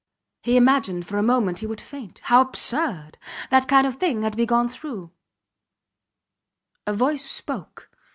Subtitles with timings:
[0.41, 2.21] He imagined for a moment he would faint.
[2.23, 3.19] How absurd!
[3.51, 5.11] That kind of thing had to be gone through.
[6.87, 7.91] A voice spoke.